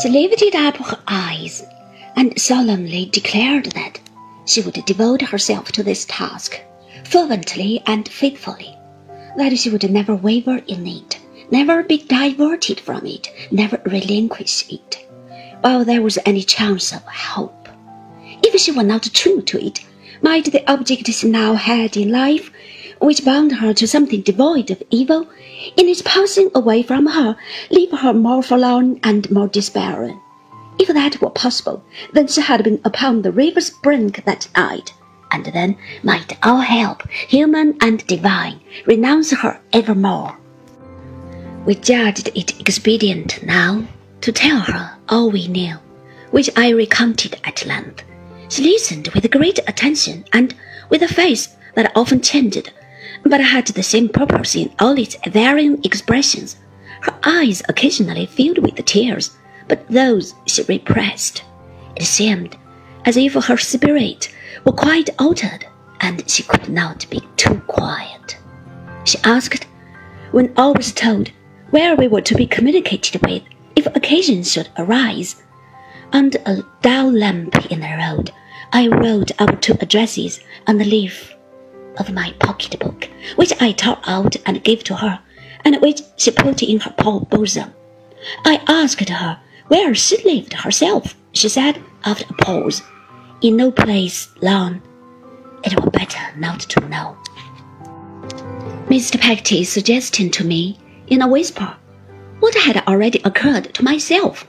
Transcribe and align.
She 0.00 0.08
lifted 0.10 0.54
up 0.54 0.76
her 0.76 0.98
eyes 1.08 1.64
and 2.14 2.40
solemnly 2.40 3.06
declared 3.06 3.66
that 3.72 3.98
she 4.46 4.60
would 4.60 4.84
devote 4.86 5.22
herself 5.22 5.72
to 5.72 5.82
this 5.82 6.04
task 6.04 6.60
fervently 7.04 7.82
and 7.84 8.08
faithfully, 8.08 8.76
that 9.36 9.58
she 9.58 9.70
would 9.70 9.90
never 9.90 10.14
waver 10.14 10.58
in 10.68 10.86
it, 10.86 11.18
never 11.50 11.82
be 11.82 11.98
diverted 11.98 12.78
from 12.78 13.06
it, 13.06 13.28
never 13.50 13.80
relinquish 13.86 14.70
it, 14.70 15.04
while 15.62 15.84
there 15.84 16.02
was 16.02 16.18
any 16.24 16.44
chance 16.44 16.92
of 16.92 17.02
hope. 17.02 17.68
If 18.42 18.60
she 18.60 18.70
were 18.70 18.84
not 18.84 19.12
true 19.12 19.42
to 19.42 19.64
it, 19.64 19.80
might 20.22 20.52
the 20.52 20.70
object 20.70 21.08
she 21.08 21.28
now 21.28 21.54
had 21.54 21.96
in 21.96 22.10
life, 22.12 22.52
which 23.00 23.24
bound 23.24 23.52
her 23.52 23.72
to 23.74 23.86
something 23.86 24.22
devoid 24.22 24.70
of 24.70 24.82
evil, 24.90 25.26
in 25.76 25.88
its 25.88 26.02
passing 26.02 26.50
away 26.54 26.82
from 26.82 27.06
her, 27.06 27.36
leave 27.70 27.90
her 27.90 28.12
more 28.12 28.42
forlorn 28.42 29.00
and 29.02 29.30
more 29.30 29.48
despairing. 29.48 30.20
If 30.78 30.88
that 30.88 31.20
were 31.20 31.30
possible, 31.30 31.82
then 32.12 32.28
she 32.28 32.40
had 32.40 32.62
been 32.62 32.80
upon 32.84 33.22
the 33.22 33.32
river's 33.32 33.70
brink 33.70 34.24
that 34.24 34.48
night, 34.56 34.92
and 35.32 35.44
then 35.46 35.76
might 36.02 36.38
all 36.42 36.60
help, 36.60 37.08
human 37.10 37.76
and 37.80 38.06
divine, 38.06 38.60
renounce 38.86 39.32
her 39.32 39.60
evermore. 39.72 40.38
We 41.66 41.74
judged 41.74 42.30
it 42.34 42.60
expedient 42.60 43.42
now 43.42 43.84
to 44.20 44.32
tell 44.32 44.60
her 44.60 44.96
all 45.08 45.30
we 45.30 45.48
knew, 45.48 45.76
which 46.30 46.50
I 46.56 46.70
recounted 46.70 47.38
at 47.44 47.66
length. 47.66 48.04
She 48.48 48.62
listened 48.62 49.08
with 49.08 49.30
great 49.30 49.58
attention 49.66 50.24
and 50.32 50.54
with 50.88 51.02
a 51.02 51.08
face 51.08 51.56
that 51.74 51.92
often 51.94 52.20
changed, 52.22 52.72
but 53.28 53.40
had 53.40 53.66
the 53.68 53.82
same 53.82 54.08
purpose 54.08 54.54
in 54.54 54.70
all 54.78 54.98
its 54.98 55.16
varying 55.26 55.82
expressions. 55.84 56.56
Her 57.02 57.14
eyes 57.22 57.62
occasionally 57.68 58.26
filled 58.26 58.58
with 58.58 58.84
tears, 58.84 59.36
but 59.68 59.86
those 59.88 60.34
she 60.46 60.62
repressed. 60.64 61.42
It 61.96 62.04
seemed 62.04 62.56
as 63.04 63.16
if 63.16 63.34
her 63.34 63.56
spirit 63.56 64.32
were 64.64 64.72
quite 64.72 65.10
altered, 65.18 65.66
and 66.00 66.28
she 66.28 66.42
could 66.42 66.68
not 66.68 67.08
be 67.10 67.20
too 67.36 67.60
quiet. 67.66 68.36
She 69.04 69.18
asked, 69.24 69.66
when 70.32 70.52
all 70.56 70.74
was 70.74 70.92
told, 70.92 71.30
where 71.70 71.96
we 71.96 72.08
were 72.08 72.20
to 72.22 72.34
be 72.34 72.46
communicated 72.46 73.24
with 73.26 73.42
if 73.76 73.86
occasion 73.86 74.42
should 74.42 74.68
arise. 74.76 75.42
Under 76.12 76.38
a 76.46 76.62
dull 76.82 77.12
lamp 77.12 77.70
in 77.70 77.80
the 77.80 77.96
road, 77.98 78.32
I 78.72 78.88
wrote 78.88 79.30
out 79.38 79.62
two 79.62 79.76
addresses 79.80 80.40
on 80.66 80.78
the 80.78 80.84
leaf 80.84 81.34
of 81.98 82.12
my 82.12 82.32
pocketbook, 82.38 83.08
which 83.36 83.52
I 83.60 83.72
tore 83.72 83.98
out 84.06 84.36
and 84.46 84.62
gave 84.64 84.84
to 84.84 84.96
her, 84.96 85.20
and 85.64 85.80
which 85.80 86.00
she 86.16 86.30
put 86.30 86.62
in 86.62 86.80
her 86.80 86.94
poor 86.96 87.20
bosom. 87.20 87.72
I 88.44 88.60
asked 88.66 89.08
her 89.08 89.40
where 89.68 89.94
she 89.94 90.22
lived 90.24 90.52
herself. 90.52 91.14
She 91.32 91.48
said, 91.48 91.82
after 92.04 92.24
a 92.28 92.32
pause, 92.44 92.82
in 93.42 93.56
no 93.56 93.70
place 93.70 94.28
long. 94.40 94.80
It 95.64 95.74
were 95.78 95.90
better 95.90 96.20
not 96.36 96.60
to 96.60 96.80
know. 96.88 97.16
Mr. 98.88 99.20
Peggotty 99.20 99.64
suggesting 99.64 100.30
to 100.30 100.44
me, 100.44 100.78
in 101.08 101.22
a 101.22 101.28
whisper, 101.28 101.76
what 102.40 102.54
had 102.54 102.82
already 102.88 103.20
occurred 103.24 103.74
to 103.74 103.84
myself. 103.84 104.46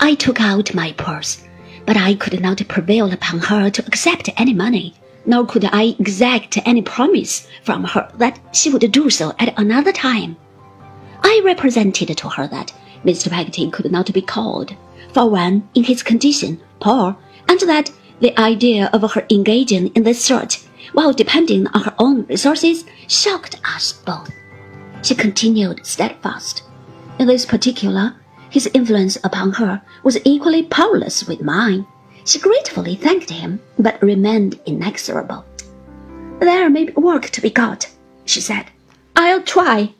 I 0.00 0.14
took 0.14 0.40
out 0.40 0.74
my 0.74 0.92
purse, 0.92 1.42
but 1.86 1.96
I 1.96 2.14
could 2.14 2.40
not 2.40 2.66
prevail 2.68 3.12
upon 3.12 3.40
her 3.40 3.70
to 3.70 3.86
accept 3.86 4.28
any 4.36 4.52
money, 4.52 4.94
nor 5.26 5.46
could 5.46 5.64
I 5.64 5.96
exact 5.98 6.58
any 6.66 6.82
promise 6.82 7.46
from 7.62 7.84
her 7.84 8.10
that 8.16 8.38
she 8.52 8.70
would 8.70 8.90
do 8.92 9.10
so 9.10 9.34
at 9.38 9.58
another 9.58 9.92
time. 9.92 10.36
I 11.22 11.40
represented 11.44 12.16
to 12.16 12.28
her 12.28 12.46
that 12.48 12.72
Mr. 13.04 13.30
Peggotty 13.30 13.70
could 13.70 13.90
not 13.90 14.12
be 14.12 14.22
called, 14.22 14.74
for 15.12 15.28
one 15.28 15.68
in 15.74 15.84
his 15.84 16.02
condition, 16.02 16.60
poor, 16.80 17.16
and 17.48 17.60
that 17.60 17.90
the 18.20 18.38
idea 18.38 18.90
of 18.92 19.12
her 19.12 19.26
engaging 19.30 19.88
in 19.88 20.02
this 20.02 20.24
search 20.24 20.60
while 20.92 21.12
depending 21.12 21.66
on 21.68 21.82
her 21.82 21.94
own 21.98 22.24
resources 22.26 22.84
shocked 23.06 23.60
us 23.64 23.92
both. 23.92 24.30
She 25.02 25.14
continued 25.14 25.86
steadfast. 25.86 26.62
In 27.18 27.26
this 27.26 27.44
particular, 27.44 28.16
his 28.50 28.70
influence 28.74 29.16
upon 29.22 29.52
her 29.52 29.82
was 30.02 30.18
equally 30.24 30.62
powerless 30.64 31.26
with 31.26 31.42
mine. 31.42 31.86
She 32.28 32.38
gratefully 32.38 32.94
thanked 32.94 33.30
him, 33.30 33.58
but 33.78 34.02
remained 34.02 34.60
inexorable. 34.66 35.46
There 36.40 36.68
may 36.68 36.84
be 36.84 36.92
work 36.92 37.30
to 37.30 37.40
be 37.40 37.48
got, 37.48 37.88
she 38.26 38.42
said. 38.42 38.66
I'll 39.16 39.40
try. 39.40 39.94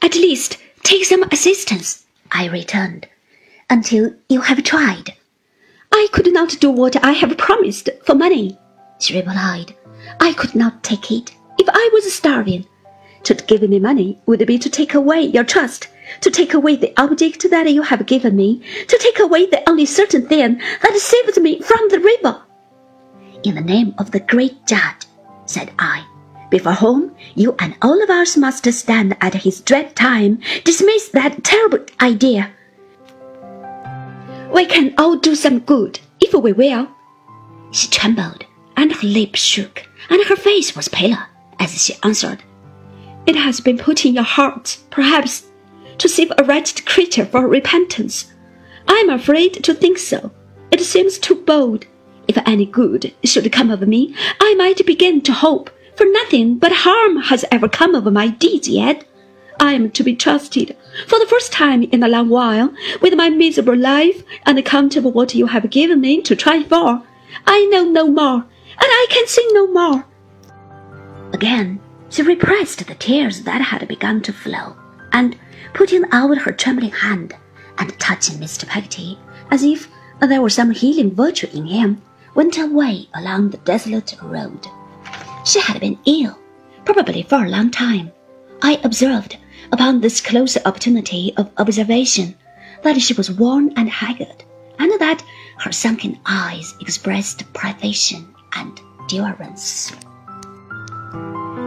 At 0.00 0.14
least 0.14 0.56
take 0.82 1.04
some 1.04 1.24
assistance, 1.24 2.06
I 2.32 2.46
returned, 2.46 3.06
until 3.68 4.14
you 4.30 4.40
have 4.40 4.64
tried. 4.64 5.12
I 5.92 6.08
could 6.10 6.32
not 6.32 6.58
do 6.58 6.70
what 6.70 6.96
I 7.04 7.12
have 7.12 7.36
promised 7.36 7.90
for 8.06 8.14
money, 8.14 8.58
she 8.98 9.14
replied. 9.14 9.76
I 10.20 10.32
could 10.32 10.54
not 10.54 10.82
take 10.82 11.10
it 11.10 11.36
if 11.58 11.68
I 11.68 11.90
was 11.92 12.10
starving. 12.14 12.64
To 13.24 13.34
give 13.34 13.60
me 13.60 13.78
money 13.78 14.18
would 14.24 14.46
be 14.46 14.58
to 14.58 14.70
take 14.70 14.94
away 14.94 15.20
your 15.20 15.44
trust, 15.44 15.88
to 16.20 16.30
take 16.30 16.54
away 16.54 16.76
the 16.76 16.92
object 17.00 17.48
that 17.50 17.70
you 17.70 17.82
have 17.82 18.06
given 18.06 18.36
me, 18.36 18.62
to 18.88 18.98
take 18.98 19.18
away 19.18 19.46
the 19.46 19.68
only 19.68 19.86
certain 19.86 20.26
thing 20.26 20.60
that 20.82 20.96
saved 20.96 21.40
me 21.40 21.60
from 21.60 21.88
the 21.88 22.00
river. 22.00 22.42
In 23.42 23.54
the 23.54 23.60
name 23.60 23.94
of 23.98 24.10
the 24.10 24.20
great 24.20 24.66
judge, 24.66 25.06
said 25.46 25.72
I, 25.78 26.06
before 26.50 26.74
whom 26.74 27.14
you 27.34 27.54
and 27.58 27.74
all 27.82 28.02
of 28.02 28.10
us 28.10 28.36
must 28.36 28.70
stand 28.72 29.16
at 29.20 29.34
his 29.34 29.60
dread 29.60 29.94
time, 29.96 30.40
dismiss 30.64 31.08
that 31.08 31.44
terrible 31.44 31.84
idea. 32.00 32.50
We 34.52 34.66
can 34.66 34.94
all 34.96 35.16
do 35.16 35.34
some 35.34 35.58
good, 35.60 35.98
if 36.20 36.32
we 36.32 36.52
will. 36.52 36.88
She 37.72 37.88
trembled, 37.88 38.44
and 38.76 38.92
her 38.92 39.06
lips 39.06 39.40
shook, 39.40 39.88
and 40.08 40.22
her 40.24 40.36
face 40.36 40.76
was 40.76 40.88
paler 40.88 41.26
as 41.58 41.84
she 41.84 41.94
answered. 42.02 42.42
It 43.26 43.36
has 43.36 43.60
been 43.60 43.78
put 43.78 44.04
in 44.04 44.14
your 44.14 44.22
heart, 44.22 44.78
perhaps, 44.90 45.46
to 45.98 46.08
save 46.08 46.32
a 46.36 46.44
wretched 46.44 46.86
creature 46.86 47.26
for 47.26 47.46
repentance. 47.46 48.32
I 48.88 48.94
am 48.94 49.10
afraid 49.10 49.62
to 49.64 49.74
think 49.74 49.98
so. 49.98 50.30
It 50.70 50.80
seems 50.80 51.18
too 51.18 51.36
bold. 51.36 51.86
If 52.26 52.38
any 52.46 52.66
good 52.66 53.12
should 53.24 53.50
come 53.52 53.70
of 53.70 53.86
me, 53.86 54.14
I 54.40 54.54
might 54.54 54.84
begin 54.86 55.20
to 55.22 55.32
hope, 55.32 55.70
for 55.96 56.06
nothing 56.06 56.58
but 56.58 56.72
harm 56.72 57.16
has 57.22 57.44
ever 57.50 57.68
come 57.68 57.94
of 57.94 58.10
my 58.12 58.28
deeds 58.28 58.68
yet. 58.68 59.04
I 59.60 59.74
am 59.74 59.90
to 59.92 60.02
be 60.02 60.16
trusted, 60.16 60.76
for 61.06 61.18
the 61.18 61.26
first 61.26 61.52
time 61.52 61.84
in 61.84 62.02
a 62.02 62.08
long 62.08 62.28
while, 62.28 62.74
with 63.00 63.14
my 63.14 63.30
miserable 63.30 63.76
life 63.76 64.22
on 64.46 64.58
account 64.58 64.96
of 64.96 65.04
what 65.04 65.34
you 65.34 65.46
have 65.46 65.70
given 65.70 66.00
me 66.00 66.22
to 66.22 66.34
try 66.34 66.62
for. 66.62 67.02
I 67.46 67.66
know 67.66 67.84
no 67.84 68.08
more, 68.08 68.34
and 68.34 68.46
I 68.80 69.06
can 69.10 69.26
sing 69.26 69.48
no 69.52 69.66
more. 69.68 70.04
Again, 71.32 71.80
she 72.10 72.22
repressed 72.22 72.86
the 72.86 72.94
tears 72.94 73.42
that 73.42 73.60
had 73.60 73.86
begun 73.86 74.22
to 74.22 74.32
flow, 74.32 74.76
and 75.12 75.36
putting 75.74 76.04
out 76.12 76.38
her 76.38 76.52
trembling 76.52 76.92
hand 76.92 77.34
and 77.78 77.98
touching 77.98 78.38
Mr. 78.38 78.66
Peggotty 78.66 79.18
as 79.50 79.62
if 79.62 79.88
there 80.20 80.40
were 80.40 80.50
some 80.50 80.70
healing 80.70 81.14
virtue 81.14 81.48
in 81.52 81.66
him, 81.66 82.00
went 82.34 82.56
away 82.58 83.08
along 83.14 83.50
the 83.50 83.58
desolate 83.58 84.14
road. 84.22 84.66
She 85.44 85.60
had 85.60 85.80
been 85.80 85.98
ill, 86.06 86.38
probably 86.84 87.22
for 87.22 87.44
a 87.44 87.48
long 87.48 87.70
time. 87.70 88.10
I 88.62 88.80
observed, 88.82 89.36
upon 89.72 90.00
this 90.00 90.20
close 90.20 90.56
opportunity 90.64 91.34
of 91.36 91.50
observation, 91.58 92.34
that 92.82 93.00
she 93.00 93.14
was 93.14 93.30
worn 93.30 93.72
and 93.76 93.88
haggard, 93.88 94.44
and 94.78 94.90
that 95.00 95.22
her 95.58 95.72
sunken 95.72 96.18
eyes 96.26 96.74
expressed 96.80 97.52
privation 97.52 98.34
and 98.56 98.80
durance. 99.08 99.92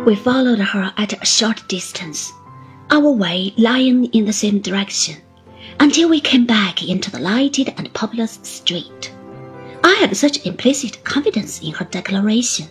We 0.05 0.15
followed 0.15 0.59
her 0.59 0.93
at 0.97 1.21
a 1.21 1.25
short 1.25 1.67
distance, 1.67 2.31
our 2.89 3.11
way 3.11 3.53
lying 3.57 4.05
in 4.05 4.25
the 4.25 4.33
same 4.33 4.59
direction, 4.59 5.17
until 5.79 6.09
we 6.09 6.19
came 6.19 6.45
back 6.45 6.87
into 6.87 7.11
the 7.11 7.19
lighted 7.19 7.73
and 7.77 7.93
populous 7.93 8.39
street. 8.43 9.13
I 9.83 9.93
had 9.95 10.15
such 10.15 10.45
implicit 10.45 11.03
confidence 11.03 11.61
in 11.61 11.73
her 11.73 11.85
declaration 11.85 12.67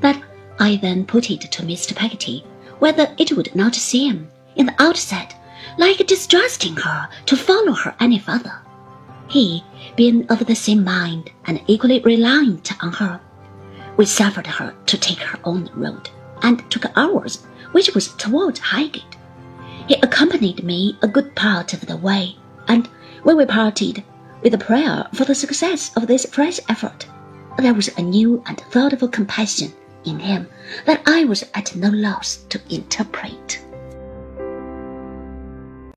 that 0.00 0.22
I 0.58 0.76
then 0.76 1.04
put 1.04 1.30
it 1.30 1.40
to 1.40 1.62
Mr. 1.62 1.94
Peggotty 1.94 2.44
whether 2.78 3.14
it 3.18 3.32
would 3.32 3.54
not 3.54 3.74
seem, 3.74 4.28
in 4.54 4.66
the 4.66 4.82
outset, 4.82 5.34
like 5.78 6.06
distrusting 6.06 6.76
her 6.76 7.08
to 7.26 7.36
follow 7.36 7.72
her 7.72 7.94
any 8.00 8.18
further. 8.18 8.60
He, 9.28 9.64
being 9.96 10.26
of 10.28 10.46
the 10.46 10.54
same 10.54 10.84
mind 10.84 11.30
and 11.46 11.60
equally 11.66 12.00
reliant 12.00 12.72
on 12.82 12.92
her, 12.92 13.20
we 13.96 14.04
suffered 14.06 14.46
her 14.46 14.74
to 14.86 14.98
take 14.98 15.18
her 15.18 15.38
own 15.44 15.70
road 15.74 16.10
and 16.42 16.70
took 16.70 16.84
ours, 16.96 17.44
which 17.72 17.94
was 17.94 18.08
toward 18.08 18.58
Highgate. 18.58 19.15
He 19.86 19.94
accompanied 20.02 20.64
me 20.64 20.98
a 21.02 21.08
good 21.08 21.34
part 21.34 21.72
of 21.72 21.86
the 21.86 21.96
way, 21.96 22.36
and 22.66 22.88
when 23.22 23.36
we 23.36 23.46
parted, 23.46 24.02
with 24.42 24.54
a 24.54 24.58
prayer 24.58 25.06
for 25.14 25.24
the 25.24 25.34
success 25.34 25.92
of 25.96 26.06
this 26.06 26.26
fresh 26.26 26.58
effort, 26.68 27.06
there 27.58 27.74
was 27.74 27.88
a 27.96 28.02
new 28.02 28.42
and 28.46 28.60
thoughtful 28.70 29.08
compassion 29.08 29.72
in 30.04 30.18
him 30.18 30.48
that 30.86 31.02
I 31.06 31.24
was 31.24 31.44
at 31.54 31.76
no 31.76 31.90
loss 31.90 32.38
to 32.48 32.60
interpret. 32.68 33.60